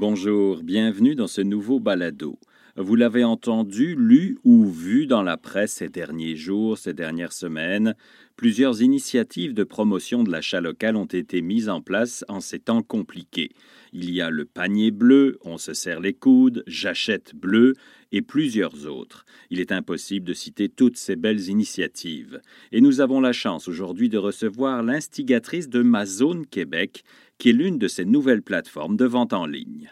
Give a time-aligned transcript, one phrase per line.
[0.00, 2.38] Bonjour, bienvenue dans ce nouveau balado.
[2.76, 7.96] Vous l'avez entendu, lu ou vu dans la presse ces derniers jours, ces dernières semaines,
[8.36, 12.82] plusieurs initiatives de promotion de l'achat local ont été mises en place en ces temps
[12.82, 13.50] compliqués.
[13.92, 17.74] Il y a le panier bleu, on se serre les coudes, j'achète bleu
[18.12, 19.24] et plusieurs autres.
[19.50, 22.40] Il est impossible de citer toutes ces belles initiatives.
[22.70, 27.02] Et nous avons la chance aujourd'hui de recevoir l'instigatrice de Ma Zone Québec,
[27.38, 29.90] qui est l'une de ces nouvelles plateformes de vente en ligne.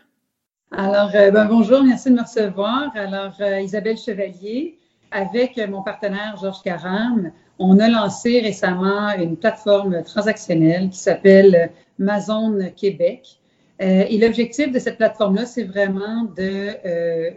[0.72, 2.90] Alors, euh, ben, bonjour, merci de me recevoir.
[2.96, 4.76] Alors, euh, Isabelle Chevalier,
[5.12, 7.30] avec mon partenaire Georges Caram,
[7.60, 13.38] on a lancé récemment une plateforme transactionnelle qui s'appelle Amazon Québec.
[13.80, 16.70] Euh, et l'objectif de cette plateforme-là, c'est vraiment de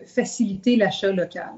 [0.07, 1.53] faciliter l'achat local.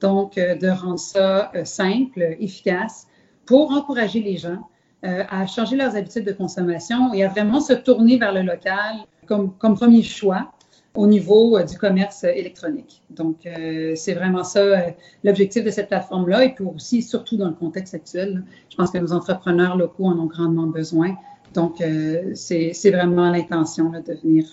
[0.00, 3.08] Donc, de rendre ça simple, efficace,
[3.46, 4.68] pour encourager les gens
[5.02, 9.74] à changer leurs habitudes de consommation et à vraiment se tourner vers le local comme
[9.74, 10.52] premier choix
[10.96, 13.02] au niveau euh, du commerce électronique.
[13.10, 14.90] Donc, euh, c'est vraiment ça euh,
[15.22, 16.44] l'objectif de cette plateforme-là.
[16.44, 20.18] Et puis aussi, surtout dans le contexte actuel, je pense que nos entrepreneurs locaux en
[20.18, 21.14] ont grandement besoin.
[21.54, 21.82] Donc,
[22.34, 24.44] c'est vraiment l'intention de venir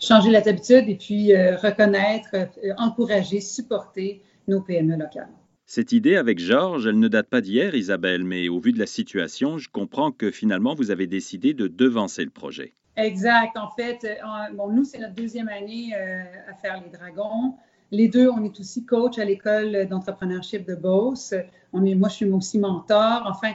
[0.00, 2.34] changer les habitudes et puis reconnaître,
[2.76, 5.28] encourager, supporter nos PME locales.
[5.66, 8.86] Cette idée avec Georges, elle ne date pas d'hier, Isabelle, mais au vu de la
[8.86, 12.74] situation, je comprends que finalement, vous avez décidé de devancer le projet.
[12.96, 13.56] Exact.
[13.56, 17.54] En fait, euh, bon, nous, c'est notre deuxième année euh, à faire les dragons.
[17.90, 21.34] Les deux, on est aussi coach à l'école d'entrepreneurship de Beauce.
[21.72, 23.24] On est, moi, je suis aussi mentor.
[23.26, 23.52] Enfin,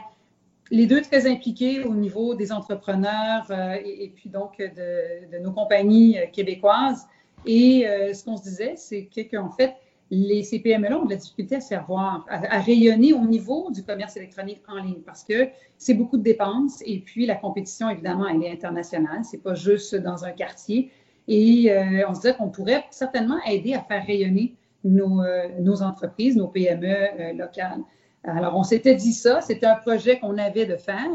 [0.72, 5.52] les deux très impliqués au niveau des entrepreneurs euh, et, puis donc de, de nos
[5.52, 7.08] compagnies québécoises.
[7.46, 9.74] Et ce qu'on se disait, c'est qu'en fait,
[10.12, 13.84] les CPME-là ont de la difficulté à se faire voir, à, rayonner au niveau du
[13.84, 18.28] commerce électronique en ligne parce que c'est beaucoup de dépenses et puis la compétition, évidemment,
[18.28, 19.24] elle est internationale.
[19.24, 20.92] C'est pas juste dans un quartier.
[21.28, 25.84] Et euh, on se disait qu'on pourrait certainement aider à faire rayonner nos, euh, nos
[25.84, 27.82] entreprises, nos PME euh, locales.
[28.24, 31.08] Alors, on s'était dit ça, c'était un projet qu'on avait de faire,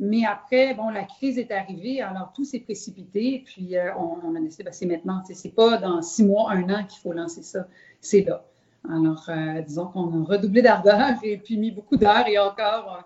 [0.00, 4.40] mais après, bon, la crise est arrivée, alors tout s'est précipité, puis on, on, a
[4.40, 7.66] décidé, ben, c'est maintenant, c'est pas dans six mois, un an qu'il faut lancer ça
[8.04, 8.44] c'est là.
[8.88, 13.02] Alors, euh, disons qu'on a redoublé d'ardeur et puis mis beaucoup d'heures et encore euh,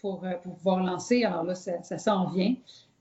[0.00, 1.24] pour, euh, pour, pouvoir lancer.
[1.24, 2.54] Alors là, ça, ça s'en vient.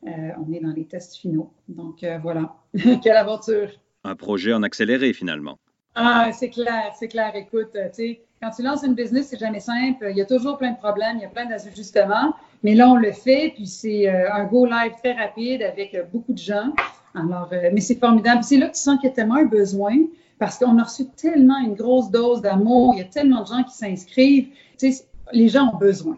[0.04, 1.52] on est dans les tests finaux.
[1.68, 2.56] Donc, voilà.
[3.04, 3.70] Quelle aventure!
[4.04, 5.58] Un projet en accéléré, finalement.
[5.96, 7.36] Ah, c'est clair, c'est clair.
[7.36, 10.08] Écoute, tu sais, quand tu lances une business, c'est jamais simple.
[10.10, 12.34] Il y a toujours plein de problèmes, il y a plein d'ajustements.
[12.64, 16.38] Mais là, on le fait, puis c'est un go live très rapide avec beaucoup de
[16.38, 16.74] gens.
[17.16, 18.44] Alors, mais c'est formidable.
[18.44, 19.96] C'est là que tu sens qu'il y a tellement un besoin
[20.40, 23.64] parce qu'on a reçu tellement une grosse dose d'amour, il y a tellement de gens
[23.64, 24.48] qui s'inscrivent.
[24.78, 26.18] Tu sais, les gens ont besoin.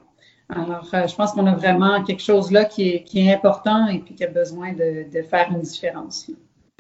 [0.50, 4.14] Alors, euh, je pense qu'on a vraiment quelque chose là qui est, important et puis
[4.14, 6.30] qui a besoin de, faire une différence.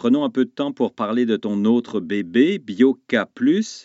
[0.01, 3.13] Prenons un peu de temps pour parler de ton autre bébé, BioK.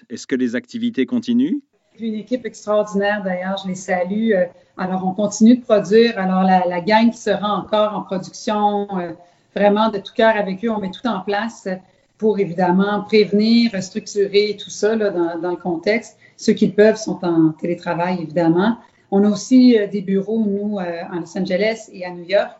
[0.09, 1.61] Est-ce que les activités continuent?
[2.01, 4.31] Une équipe extraordinaire, d'ailleurs, je les salue.
[4.33, 4.47] Euh,
[4.79, 6.19] alors, on continue de produire.
[6.19, 9.13] Alors, la, la gang qui sera encore en production, euh,
[9.55, 11.69] vraiment de tout cœur avec eux, on met tout en place
[12.17, 16.17] pour évidemment prévenir, structurer tout ça dans, dans, le contexte.
[16.39, 18.79] Ceux qui le peuvent sont en télétravail, évidemment.
[19.11, 22.57] On a aussi euh, des bureaux, nous, en Los Angeles et à New York.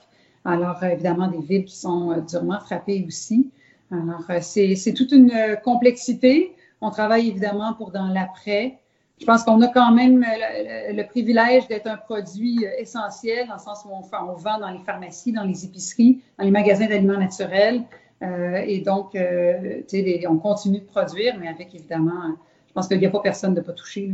[0.47, 3.51] Alors, euh, évidemment, des villes qui sont durement frappées aussi.
[3.91, 6.55] Alors, c'est toute une complexité.
[6.81, 8.79] On travaille évidemment pour dans l'après.
[9.21, 13.85] Je pense qu'on a quand même le, privilège d'être un produit essentiel dans le sens
[13.87, 17.85] où on, on vend dans les pharmacies, dans les épiceries, dans les magasins d'aliments naturels.
[18.23, 19.83] Euh, et donc, euh,
[20.29, 22.35] on continue de produire, mais avec évidemment,
[22.69, 24.13] je pense qu'il n'y a pas personne de pas toucher.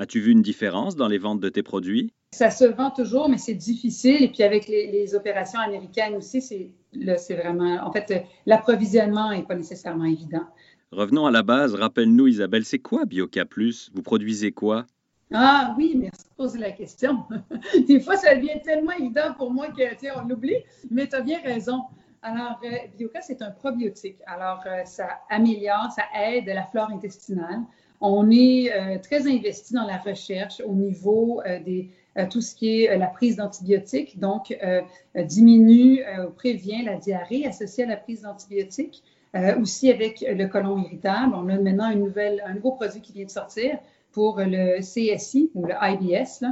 [0.00, 2.12] As-tu vu une différence dans les ventes de tes produits?
[2.32, 4.22] Ça se vend toujours, mais c'est difficile.
[4.22, 10.04] Et puis avec les, opérations américaines aussi, c'est vraiment, en fait, l'approvisionnement n'est pas nécessairement
[10.04, 10.44] évident.
[10.92, 11.74] Revenons à la base.
[11.74, 13.90] Rappelle-nous, Isabelle, c'est quoi Bioca Plus?
[13.92, 14.86] Vous produisez quoi?
[15.34, 17.24] Ah oui, merci de poser la question.
[17.88, 20.62] Des fois, ça devient tellement évident pour moi que, on l'oublie,
[20.92, 21.82] mais tu as bien raison.
[22.22, 24.18] Alors, euh, Bioca, c'est un probiotique.
[24.26, 27.62] Alors, euh, ça améliore, ça aide la flore intestinale.
[28.00, 31.90] On est euh, très investi dans la recherche au niveau des
[32.30, 34.52] tout ce qui est la prise d'antibiotiques, donc
[35.14, 39.04] diminue ou prévient la diarrhée associée à la prise d'antibiotiques.
[39.60, 41.94] aussi avec le côlon irritable, on a maintenant un
[42.54, 43.78] nouveau produit qui vient de sortir
[44.10, 46.44] pour le CSI ou le IBS.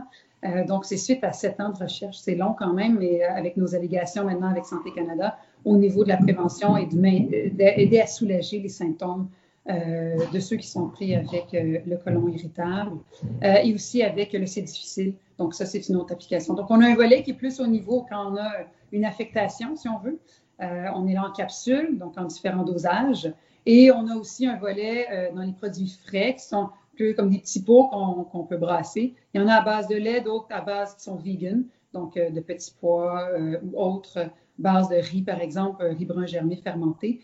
[0.68, 2.18] Donc, c'est suite à sept ans de recherche.
[2.18, 6.10] C'est long quand même, mais avec nos allégations maintenant avec Santé Canada, au niveau de
[6.10, 9.28] la prévention et d'aider à soulager les symptômes
[9.68, 12.98] euh, de ceux qui sont pris avec euh, le côlon irritable
[13.42, 15.14] euh, et aussi avec le C difficile.
[15.38, 16.54] Donc, ça, c'est une autre application.
[16.54, 18.48] Donc, on a un volet qui est plus au niveau quand on a
[18.92, 20.20] une affectation, si on veut.
[20.60, 23.32] on est là en capsule, donc en différents dosages.
[23.66, 27.38] Et on a aussi un volet dans les produits frais qui sont peu comme des
[27.38, 27.88] petits pots
[28.30, 29.14] qu'on peut brasser.
[29.34, 32.14] Il y en a à base de lait, d'autres à base qui sont vegan, donc
[32.14, 33.28] de petits pois
[33.64, 37.20] ou autres bases de riz, par exemple, riz brun germé fermenté,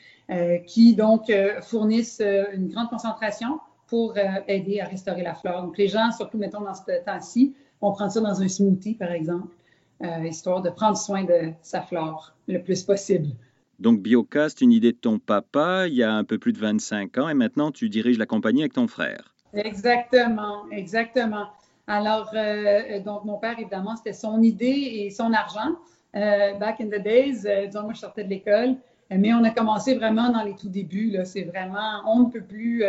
[0.67, 1.33] qui donc
[1.63, 4.15] fournissent une grande concentration pour
[4.49, 5.63] aider à restaurer la flore.
[5.63, 9.11] Donc les gens, surtout mettons dans ce temps-ci, vont prendre ça dans un smoothie, par
[9.11, 9.55] exemple,
[10.03, 13.29] euh, histoire de prendre soin de sa flore le plus possible.
[13.79, 17.19] Donc Biocast, une idée de ton papa il y a un peu plus de 25
[17.19, 19.35] ans et maintenant tu diriges la compagnie avec ton frère.
[19.55, 21.47] Exactement, exactement.
[21.87, 25.77] Alors, euh, donc mon père, évidemment, c'était son idée et son argent.
[26.15, 28.77] Euh, back in the days, disons, moi je sortais de l'école,
[29.11, 31.17] mais on a commencé vraiment dans les tout débuts.
[31.25, 32.85] C'est vraiment, on ne peut plus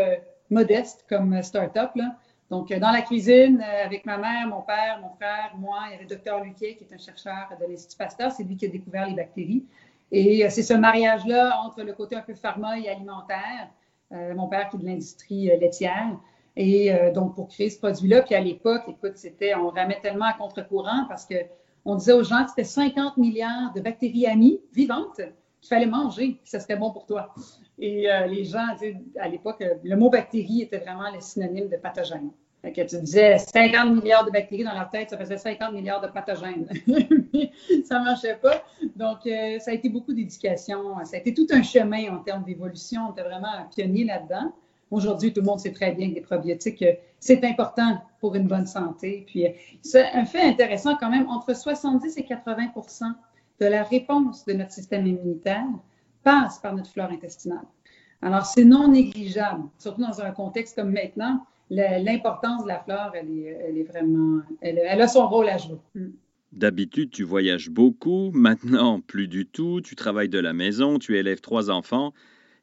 [0.49, 1.91] modeste comme start-up.
[2.53, 5.91] Donc, euh, dans la cuisine, euh, avec ma mère, mon père, mon frère, moi, il
[5.91, 8.31] y avait le docteur Luquet, qui est un chercheur de l'Institut Pasteur.
[8.31, 9.65] C'est lui qui a découvert les bactéries.
[10.11, 13.69] Et euh, c'est ce mariage-là entre le côté un peu pharma et alimentaire.
[14.11, 16.15] mon père qui est de l'industrie laitière.
[16.55, 20.33] Et donc, pour créer ce produit-là, puis à l'époque, écoute, c'était, on ramait tellement à
[20.33, 21.33] contre-courant parce que
[21.85, 26.39] on disait aux gens que c'était 50 milliards de bactéries amies vivantes qu'il fallait manger,
[26.41, 27.33] puis ça serait bon pour toi.
[27.79, 28.67] Et les gens,
[29.19, 32.29] à l'époque, le mot bactérie était vraiment le synonyme de pathogène
[32.71, 36.07] que tu disais 50 milliards de bactéries dans leur tête, ça faisait 50 milliards de
[36.07, 36.67] pathogènes.
[37.85, 38.63] ça ne marchait pas.
[38.95, 40.95] Donc, euh, ça a été beaucoup d'éducation.
[41.03, 43.07] Ça a été tout un chemin en termes d'évolution.
[43.09, 44.53] On était vraiment un pionnier là-dedans.
[44.93, 48.47] Aujourd'hui, tout le monde sait très bien que les probiotiques, euh, c'est important pour une
[48.47, 49.23] bonne santé.
[49.25, 49.49] Puis, euh,
[49.81, 53.05] c'est un fait intéressant quand même, entre 70 et 80%
[53.59, 55.65] de la réponse de notre système immunitaire
[56.23, 57.65] passe par notre flore intestinale.
[58.21, 63.31] Alors, c'est non négligeable, surtout dans un contexte comme maintenant l'importance de la flore, elle
[63.77, 65.79] est, vraiment, elle, a son rôle à jouer.
[65.95, 66.09] Mm.
[66.51, 68.29] D'habitude, tu voyages beaucoup.
[68.31, 69.81] Maintenant, plus du tout.
[69.81, 70.99] Tu travailles de la maison.
[70.99, 72.13] Tu élèves trois enfants.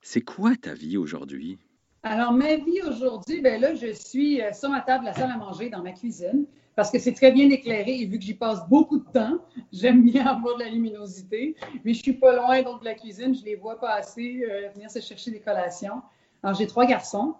[0.01, 1.59] C'est quoi ta vie aujourd'hui?
[2.03, 5.37] Alors, ma vie aujourd'hui, ben là, je suis euh, sur ma table, la salle à
[5.37, 8.67] manger, dans ma cuisine, parce que c'est très bien éclairé et vu que j'y passe
[8.71, 9.37] beaucoup de temps,
[9.73, 11.57] j'aime bien avoir de la luminosité.
[11.85, 14.91] Mais je suis pas loin donc de la cuisine, je les vois passer, euh, venir
[14.91, 16.01] se chercher des collations.
[16.43, 17.35] Alors, j'ai trois garçons.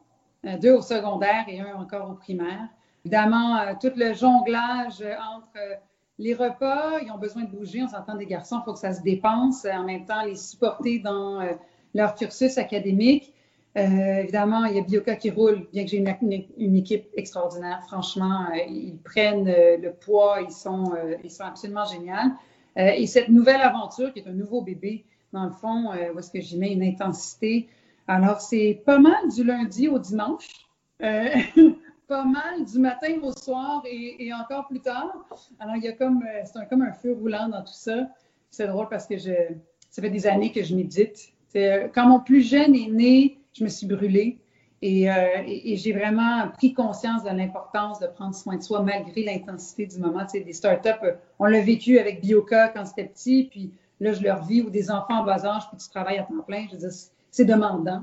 [0.45, 2.69] Euh, deux au secondaire et un encore au primaire.
[3.07, 5.03] Évidemment, tout le jonglage
[5.35, 5.59] entre
[6.19, 8.93] les repas, ils ont besoin de bouger, on s'entend des garçons, il faut que ça
[8.93, 11.41] se dépense, en même temps les supporter dans
[11.95, 13.33] leur cursus académique.
[13.75, 17.83] Évidemment, il y a Bioca qui roule, bien que j'ai une, équipe extraordinaire.
[17.87, 20.93] Franchement, ils prennent le poids, ils sont,
[21.39, 22.15] absolument géniaux.
[22.77, 26.41] et cette nouvelle aventure, qui est un nouveau bébé, dans le fond, où est-ce que
[26.41, 27.69] j'y mets une intensité,
[28.11, 30.49] alors, c'est pas mal du lundi au dimanche,
[31.01, 31.29] euh,
[32.09, 35.15] pas mal du matin au soir et, encore plus tard.
[35.61, 38.09] Alors, il y a comme, euh, c'est comme un feu roulant dans tout ça.
[38.51, 39.33] C'est drôle parce que je,
[39.91, 41.33] ça fait des années que je médite.
[41.55, 44.39] Euh, quand mon plus jeune est né, je me suis brûlée
[44.83, 49.99] et, j'ai vraiment pris conscience de l'importance de prendre soin de soi malgré l'intensité du
[49.99, 50.25] moment.
[50.25, 51.07] Tu sais, des startups,
[51.39, 54.91] on l'a vécu avec Bioca quand c'était petit, puis là, je leur vis, ou des
[54.91, 56.67] enfants en bas âge, puis tu travailles à temps plein.
[56.69, 56.99] Je veux dire,
[57.31, 58.03] c'est demandant.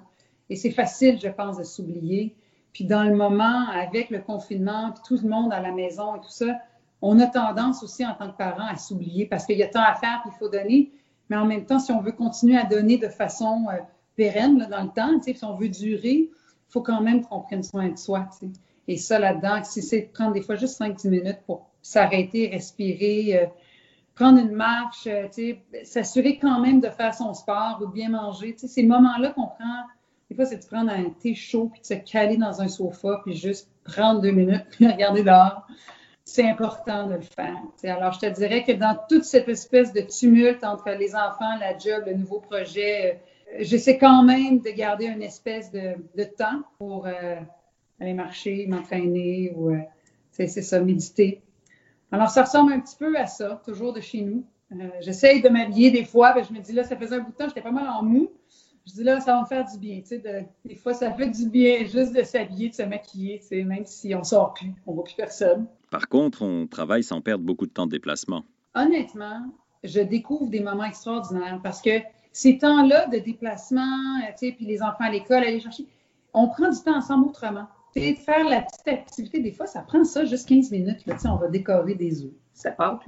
[0.49, 2.35] Et c'est facile, je pense, de s'oublier.
[2.73, 6.19] Puis dans le moment, avec le confinement, puis tout le monde à la maison et
[6.19, 6.59] tout ça,
[7.01, 9.81] on a tendance aussi en tant que parents à s'oublier parce qu'il y a tant
[9.81, 10.91] à faire, puis il faut donner.
[11.29, 13.77] Mais en même temps, si on veut continuer à donner de façon euh,
[14.17, 17.87] pérenne dans le temps, si on veut durer, il faut quand même qu'on prenne soin
[17.87, 18.27] de soi.
[18.89, 23.39] Et ça, là-dedans, si c'est de prendre des fois juste 5-10 minutes pour s'arrêter, respirer,
[23.39, 23.45] euh,
[24.15, 25.27] prendre une marche, euh,
[25.83, 28.55] s'assurer quand même de faire son sport ou bien manger.
[28.57, 29.83] Ces moments-là qu'on prend,
[30.29, 33.21] des fois, c'est de prendre un thé chaud puis de se caler dans un sofa
[33.23, 35.67] puis juste prendre deux minutes puis regarder dehors.
[36.25, 37.55] C'est important de le faire.
[37.83, 41.77] Alors, je te dirais que dans toute cette espèce de tumulte entre les enfants, la
[41.77, 43.17] job, le nouveau projet, euh,
[43.59, 47.35] j'essaie quand même de garder une espèce de, temps pour euh,
[47.99, 49.75] aller marcher, m'entraîner ou,
[50.31, 51.41] c'est ça, méditer.
[52.11, 54.45] Alors, ça ressemble un petit peu à ça, toujours de chez nous.
[54.71, 57.31] Euh, j'essaye de m'habiller des fois, mais je me dis là, ça faisait un bout
[57.31, 58.29] de temps, j'étais pas mal en mou.
[58.85, 59.99] Je dis là, ça va me faire du bien.
[59.99, 63.47] Tu sais, des fois, ça fait du bien juste de s'habiller, de se maquiller, tu
[63.47, 65.67] sais, même si on sort plus, on voit plus personne.
[65.91, 68.45] Par contre, on travaille sans perdre beaucoup de temps de déplacement.
[68.75, 69.45] Honnêtement,
[69.83, 71.99] je découvre des moments extraordinaires parce que
[72.31, 75.85] ces temps-là de déplacement, tu sais, puis les enfants à l'école, aller chercher,
[76.33, 77.67] on prend du temps ensemble autrement
[77.99, 79.39] de faire la petite activité.
[79.39, 81.05] Des fois, ça prend ça juste 15 minutes.
[81.05, 82.31] Là, on va décorer des œufs.
[82.53, 82.99] Ça part,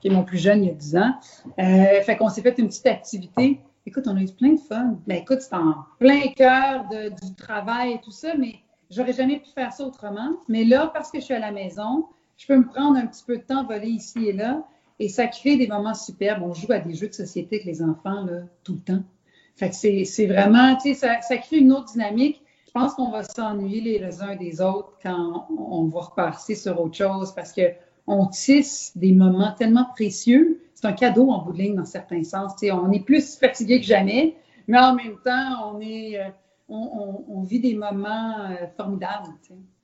[0.00, 1.14] qui est mon plus jeune il y a 10 ans.
[1.58, 3.60] Euh, fait qu'on s'est fait une petite activité.
[3.86, 4.98] Écoute, on a eu plein de fun.
[5.06, 8.56] Ben, écoute, c'est en plein cœur du travail et tout ça, mais
[8.90, 10.30] j'aurais jamais pu faire ça autrement.
[10.48, 12.06] Mais là, parce que je suis à la maison,
[12.36, 14.62] je peux me prendre un petit peu de temps, voler ici et là.
[14.98, 16.42] Et ça crée des moments superbes.
[16.42, 19.02] On joue à des jeux de société avec les enfants là, tout le temps.
[19.56, 22.42] Fait que c'est vraiment, tu sais, ça, crée une autre dynamique.
[22.66, 26.96] Je pense qu'on va s'ennuyer les uns des autres quand on va repasser sur autre
[26.96, 27.62] chose parce que
[28.06, 30.60] on tisse des moments tellement précieux.
[30.74, 32.54] C'est un cadeau en bout de ligne dans certains sens.
[32.56, 34.36] Tu sais, on est plus fatigué que jamais,
[34.66, 36.28] mais en même temps, on est, euh,
[36.68, 39.28] on, vit des moments euh, formidables.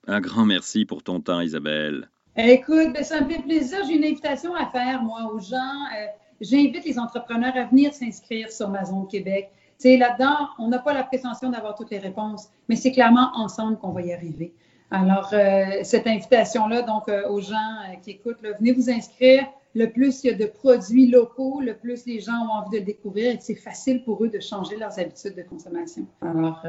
[0.06, 2.08] Un grand merci pour ton temps, Isabelle.
[2.36, 3.78] Écoute, ben, ça me fait plaisir.
[3.86, 5.56] J'ai une invitation à faire, moi, aux gens.
[5.56, 6.06] Euh,
[6.40, 9.50] j'invite les entrepreneurs à venir s'inscrire sur ma zone Québec.
[9.78, 13.30] Tu sais, là-dedans, on n'a pas la prétention d'avoir toutes les réponses, mais c'est clairement
[13.36, 14.52] ensemble qu'on va y arriver.
[14.90, 19.46] Alors, euh, cette invitation-là, donc, euh, aux gens qui écoutent, venez vous inscrire.
[19.76, 22.76] Le plus il y a de produits locaux, le plus les gens ont envie de
[22.78, 26.06] le découvrir et c'est facile pour eux de changer leurs habitudes de consommation.
[26.20, 26.64] Alors,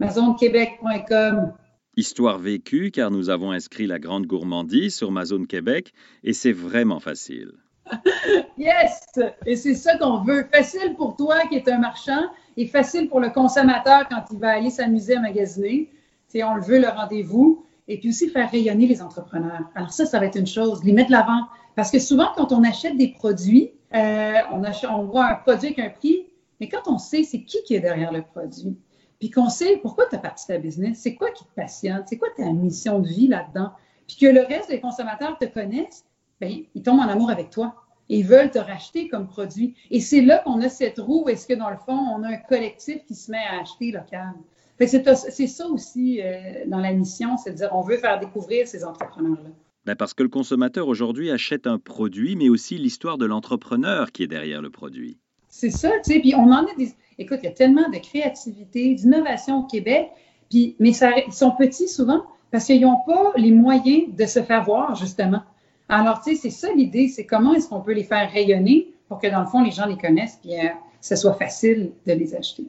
[0.00, 1.52] mazonequebec.com,
[1.96, 5.92] Histoire vécue, car nous avons inscrit la grande gourmandise sur ma zone Québec
[6.24, 7.52] et c'est vraiment facile.
[8.58, 9.04] yes!
[9.46, 10.46] Et c'est ça qu'on veut.
[10.52, 14.50] Facile pour toi qui es un marchand et facile pour le consommateur quand il va
[14.50, 15.90] aller s'amuser à magasiner.
[16.26, 17.64] C'est on le veut, le rendez-vous.
[17.86, 19.70] Et puis aussi faire rayonner les entrepreneurs.
[19.74, 21.42] Alors ça, ça va être une chose, les mettre l'avant.
[21.76, 25.68] Parce que souvent, quand on achète des produits, euh, on, achète, on voit un produit
[25.68, 26.26] avec un prix,
[26.60, 28.76] mais quand on sait c'est qui qui est derrière le produit,
[29.24, 32.18] puis qu'on sait pourquoi tu as parti ta business, c'est quoi qui te passionne, c'est
[32.18, 33.72] quoi ta mission de vie là-dedans,
[34.06, 36.04] puis que le reste des consommateurs te connaissent,
[36.42, 37.74] bien, ils tombent en amour avec toi.
[38.10, 39.76] Et ils veulent te racheter comme produit.
[39.90, 42.36] Et c'est là qu'on a cette roue, est-ce que dans le fond, on a un
[42.36, 44.34] collectif qui se met à acheter local.
[44.78, 48.84] C'est ça aussi euh, dans la mission, c'est de dire on veut faire découvrir ces
[48.84, 49.48] entrepreneurs-là.
[49.86, 54.22] Ben parce que le consommateur aujourd'hui achète un produit, mais aussi l'histoire de l'entrepreneur qui
[54.22, 55.16] est derrière le produit.
[55.48, 56.20] C'est ça, tu sais.
[56.20, 56.92] Puis on en a des.
[57.18, 60.10] Écoute, il y a tellement de créativité, d'innovation au Québec,
[60.50, 64.42] puis, mais ça, ils sont petits souvent parce qu'ils n'ont pas les moyens de se
[64.42, 65.42] faire voir, justement.
[65.88, 69.18] Alors, tu sais, c'est ça l'idée, c'est comment est-ce qu'on peut les faire rayonner pour
[69.18, 70.62] que, dans le fond, les gens les connaissent et que
[71.00, 72.64] ce soit facile de les acheter.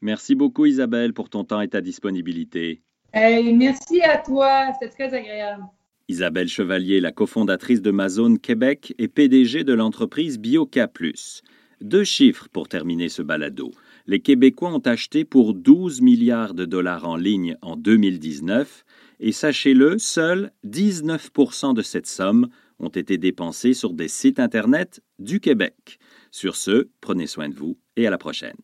[0.00, 2.82] Merci beaucoup, Isabelle, pour ton temps et ta disponibilité.
[3.14, 5.64] merci à toi, c'était très agréable.
[6.08, 10.78] Isabelle Chevalier, la cofondatrice de Mazone Québec et PDG de l'entreprise BioK+.
[11.80, 13.72] Deux chiffres pour terminer ce balado.
[14.08, 18.84] Les Québécois ont acheté pour 12 milliards de dollars en ligne en 2019
[19.18, 22.48] et sachez-le, seuls 19% de cette somme
[22.78, 25.98] ont été dépensés sur des sites Internet du Québec.
[26.30, 28.56] Sur ce, prenez soin de vous et à la prochaine.